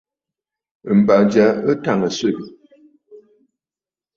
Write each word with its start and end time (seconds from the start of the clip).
M̀bà 0.97 1.15
ja 1.31 1.45
ɨ 1.69 1.73
tàŋə̀ 1.83 2.11
swegè. 2.17 2.45